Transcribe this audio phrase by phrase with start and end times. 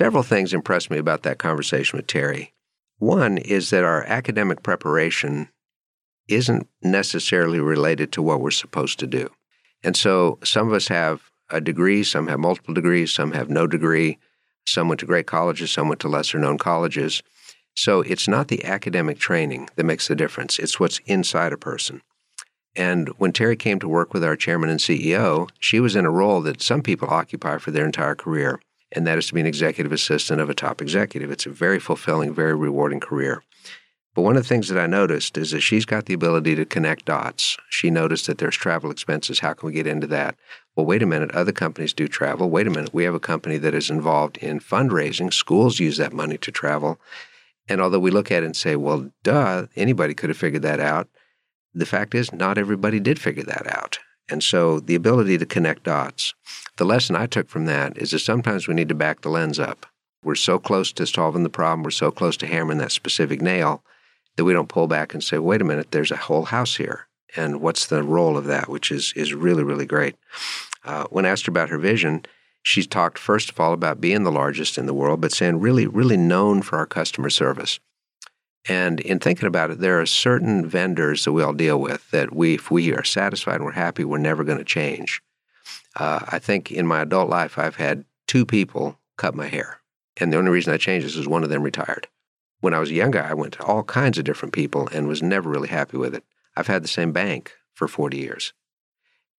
[0.00, 2.52] several things impressed me about that conversation with Terri.
[2.96, 5.50] One is that our academic preparation
[6.26, 9.28] isn't necessarily related to what we're supposed to do.
[9.82, 13.66] And so some of us have a degree, some have multiple degrees, some have no
[13.66, 14.18] degree,
[14.66, 17.22] some went to great colleges, some went to lesser known colleges.
[17.76, 22.00] So it's not the academic training that makes the difference, it's what's inside a person.
[22.74, 26.10] And when Terri came to work with our chairman and CEO, she was in a
[26.10, 28.60] role that some people occupy for their entire career,
[28.92, 31.30] and that is to be an executive assistant of a top executive.
[31.30, 33.42] It's a very fulfilling, very rewarding career.
[34.14, 36.64] But one of the things that I noticed is that she's got the ability to
[36.64, 37.56] connect dots.
[37.68, 39.38] She noticed that there's travel expenses.
[39.38, 40.34] How can we get into that?
[40.74, 41.30] Well, wait a minute.
[41.30, 42.50] Other companies do travel.
[42.50, 42.92] Wait a minute.
[42.92, 45.32] We have a company that is involved in fundraising.
[45.32, 47.00] Schools use that money to travel.
[47.68, 50.80] And although we look at it and say, well, duh, anybody could have figured that
[50.80, 51.08] out,
[51.72, 54.00] the fact is, not everybody did figure that out.
[54.30, 56.34] And so the ability to connect dots.
[56.76, 59.58] The lesson I took from that is that sometimes we need to back the lens
[59.58, 59.86] up.
[60.22, 63.82] We're so close to solving the problem, we're so close to hammering that specific nail
[64.36, 67.08] that we don't pull back and say, wait a minute, there's a whole house here.
[67.36, 70.16] And what's the role of that, which is, is really, really great.
[70.84, 72.24] Uh, when asked about her vision,
[72.62, 75.86] she talked first of all about being the largest in the world, but saying really,
[75.86, 77.80] really known for our customer service.
[78.68, 82.34] And in thinking about it, there are certain vendors that we all deal with that
[82.34, 85.22] we, if we are satisfied and we're happy, we're never going to change.
[85.96, 89.80] Uh, I think in my adult life, I've had two people cut my hair.
[90.18, 92.08] And the only reason I changed this is one of them retired.
[92.60, 95.48] When I was younger, I went to all kinds of different people and was never
[95.48, 96.24] really happy with it.
[96.54, 98.52] I've had the same bank for 40 years.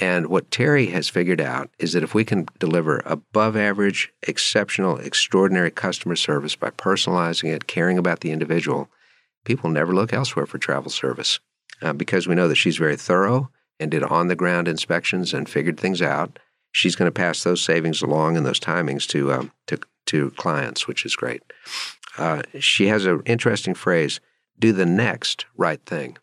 [0.00, 4.98] And what Terri has figured out is that if we can deliver above average, exceptional,
[4.98, 8.90] extraordinary customer service by personalizing it, caring about the individual,
[9.44, 11.40] people never look elsewhere for travel service
[11.82, 15.48] uh, because we know that she's very thorough and did on the ground inspections and
[15.48, 16.38] figured things out.
[16.72, 20.88] She's going to pass those savings along and those timings to, um, to, to clients,
[20.88, 21.42] which is great.
[22.18, 24.20] Uh, she has an interesting phrase
[24.58, 26.16] do the next right thing.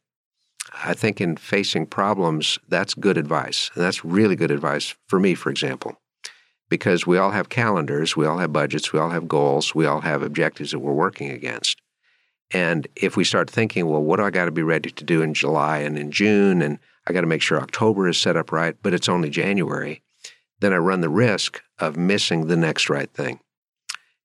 [0.83, 3.69] I think in facing problems, that's good advice.
[3.75, 5.99] And that's really good advice for me, for example,
[6.69, 10.01] because we all have calendars, we all have budgets, we all have goals, we all
[10.01, 11.80] have objectives that we're working against.
[12.53, 15.21] And if we start thinking, well, what do I got to be ready to do
[15.21, 16.61] in July and in June?
[16.61, 20.01] And I got to make sure October is set up right, but it's only January,
[20.59, 23.39] then I run the risk of missing the next right thing.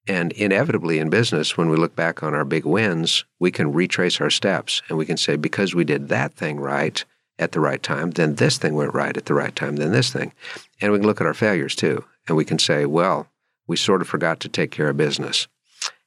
[0.08, 4.20] And inevitably in business, when we look back on our big wins, we can retrace
[4.20, 7.04] our steps and we can say, because we did that thing right
[7.38, 10.12] at the right time, then this thing went right at the right time, then this
[10.12, 10.32] thing.
[10.80, 12.04] And we can look at our failures too.
[12.28, 13.28] And we can say, well,
[13.66, 15.48] we sort of forgot to take care of business.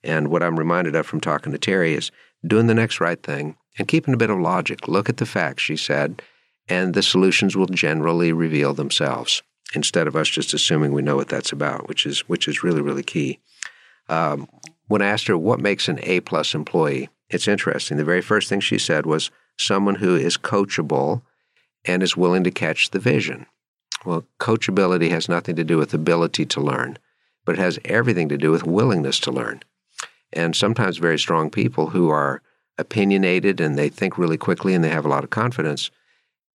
[0.04, 2.12] And what I'm reminded of from talking to Terri is
[2.46, 4.88] doing the next right thing and keeping a bit of logic.
[4.88, 6.22] Look at the facts, she said,
[6.68, 9.42] and the solutions will generally reveal themselves
[9.74, 12.82] instead of us just assuming we know what that's about, which is which is really
[12.82, 13.40] really key.
[14.08, 14.48] Um,
[14.88, 17.98] when I asked her what makes an A plus employee, it's interesting.
[17.98, 21.22] The very first thing she said was someone who is coachable
[21.86, 23.46] and is willing to catch the vision.
[24.06, 26.98] Well, coachability has nothing to do with ability to learn,
[27.46, 29.62] but it has everything to do with willingness to learn.
[30.34, 32.42] And sometimes very strong people who are
[32.78, 35.92] opinionated and they think really quickly and they have a lot of confidence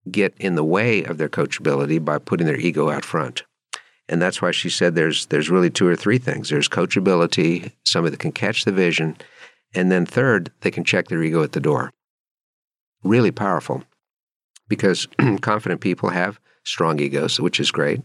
[0.09, 3.43] get in the way of their coachability by putting their ego out front.
[4.09, 6.49] And that's why she said there's there's really two or three things.
[6.49, 9.17] There's coachability, somebody that can catch the vision,
[9.73, 11.91] and then third, they can check their ego at the door.
[13.03, 13.83] Really powerful.
[14.67, 15.07] Because
[15.41, 18.01] confident people have strong egos, which is great.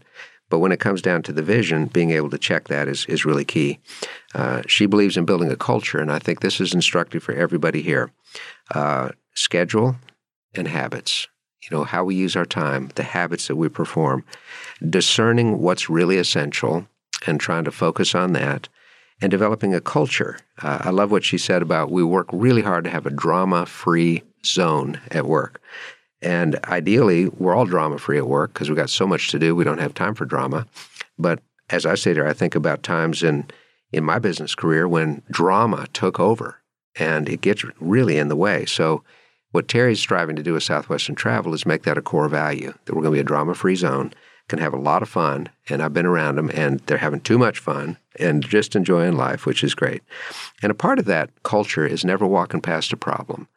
[0.49, 3.25] But when it comes down to the vision, being able to check that is, is
[3.25, 3.79] really key.
[4.33, 7.81] Uh, she believes in building a culture, and I think this is instructive for everybody
[7.81, 8.11] here.
[8.73, 9.95] Uh, schedule
[10.55, 11.27] and habits
[11.61, 14.23] you know, how we use our time, the habits that we perform,
[14.87, 16.87] discerning what's really essential
[17.27, 18.69] and trying to focus on that,
[19.21, 20.37] and developing a culture.
[20.61, 23.65] Uh, I love what she said about we work really hard to have a drama
[23.65, 25.61] free zone at work.
[26.21, 29.55] And ideally, we're all drama free at work because we've got so much to do,
[29.55, 30.65] we don't have time for drama.
[31.17, 33.45] But as I say to her, I think about times in,
[33.91, 36.57] in my business career when drama took over
[36.95, 38.65] and it gets really in the way.
[38.65, 39.03] So
[39.51, 42.93] what Terri's striving to do with Southwestern Travel is make that a core value that
[42.93, 44.13] we're going to be a drama free zone,
[44.47, 45.47] can have a lot of fun.
[45.69, 49.45] And I've been around them and they're having too much fun and just enjoying life,
[49.45, 50.01] which is great.
[50.61, 53.47] And a part of that culture is never walking past a problem.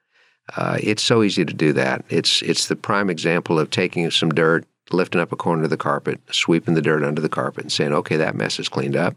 [0.57, 2.05] Uh, it's so easy to do that.
[2.09, 5.77] It's, it's the prime example of taking some dirt, lifting up a corner of the
[5.77, 9.17] carpet, sweeping the dirt under the carpet, and saying, okay, that mess is cleaned up.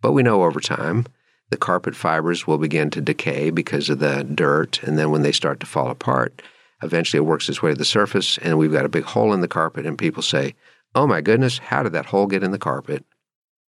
[0.00, 1.06] But we know over time
[1.50, 4.82] the carpet fibers will begin to decay because of the dirt.
[4.82, 6.42] And then when they start to fall apart,
[6.82, 9.40] eventually it works its way to the surface and we've got a big hole in
[9.40, 9.86] the carpet.
[9.86, 10.54] And people say,
[10.94, 13.04] Oh my goodness, how did that hole get in the carpet?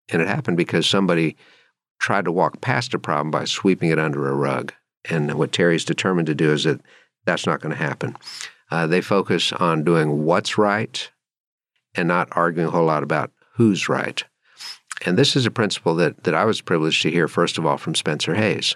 [0.10, 1.36] And it happened because somebody
[2.00, 4.74] tried to walk past a problem by sweeping it under a rug.
[5.10, 6.82] And what Terri's determined to do is that
[7.26, 8.16] that's not going to happen.
[8.70, 11.10] Uh, they focus on doing what's right
[11.96, 14.24] and not arguing a whole lot about who's right.
[15.06, 17.78] And this is a principle that, that I was privileged to hear, first of all,
[17.78, 18.76] from Spencer Hays.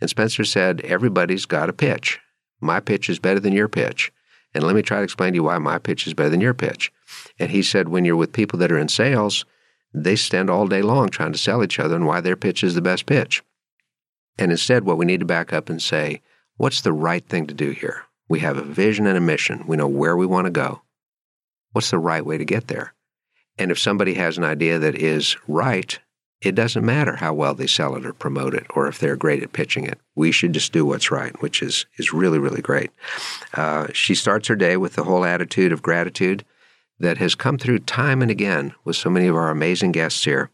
[0.00, 2.20] And Spencer said, Everybody's got a pitch.
[2.60, 4.12] My pitch is better than your pitch.
[4.54, 6.54] And let me try to explain to you why my pitch is better than your
[6.54, 6.92] pitch.
[7.38, 9.44] And he said, when you're with people that are in sales,
[9.92, 12.74] they stand all day long trying to sell each other and why their pitch is
[12.74, 13.42] the best pitch.
[14.38, 16.22] And instead, what we need to back up and say,
[16.56, 18.04] what's the right thing to do here?
[18.28, 19.64] We have a vision and a mission.
[19.66, 20.82] We know where we want to go.
[21.72, 22.94] What's the right way to get there?
[23.58, 25.98] And if somebody has an idea that is right,
[26.40, 29.42] it doesn't matter how well they sell it or promote it or if they're great
[29.42, 29.98] at pitching it.
[30.14, 32.90] We should just do what's right, which is, is really, really great.
[33.54, 36.44] Uh, she starts her day with the whole attitude of gratitude
[37.00, 40.50] that has come through time and again with so many of our amazing guests here.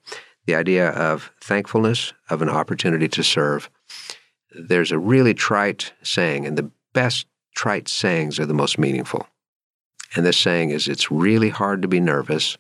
[0.47, 3.71] The idea of thankfulness, of an opportunity to serve.
[4.51, 7.27] There's a really trite saying, and the best
[7.57, 9.27] trite sayings are the most meaningful.
[10.15, 12.57] And this saying is it's really hard to be nervous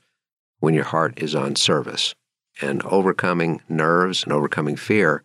[0.59, 2.15] when your heart is on service.
[2.61, 5.23] And overcoming nerves and overcoming fear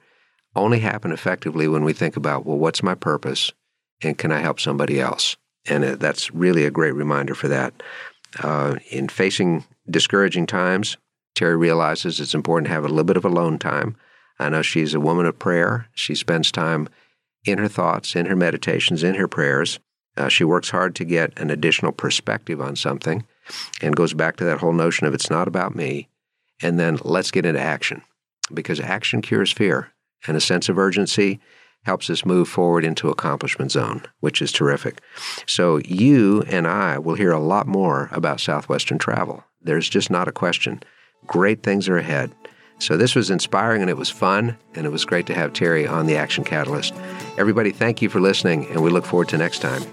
[0.56, 3.52] only happen effectively when we think about, well, what's my purpose
[4.02, 5.38] and can I help somebody else?
[5.66, 7.74] And that's really a great reminder for that.
[8.42, 10.98] Uh, in facing discouraging times,
[11.40, 13.96] Terri realizes it's important to have a little bit of alone time.
[14.40, 15.88] I know she's a woman of prayer.
[15.94, 16.90] She spends time
[17.46, 19.80] in her thoughts, in her meditations, in her prayers.
[20.18, 23.26] Uh, she works hard to get an additional perspective on something
[23.82, 26.10] and goes back to that whole notion of it's not about me.
[26.62, 28.02] And then let's get into action
[28.54, 29.94] because action cures fear
[30.28, 31.40] and a sense of urgency
[31.84, 35.00] helps us move forward into accomplishment zone, which is terrific.
[35.48, 39.46] So you and I will hear a lot more about Southwestern travel.
[39.62, 40.84] There's just not a question.
[41.28, 42.32] Great things are ahead.
[42.80, 45.90] So this was inspiring and it was fun, and it was great to have Terri
[45.90, 46.94] on the Action Catalyst.
[47.38, 49.84] Everybody, thank you for listening, and we look forward to next time.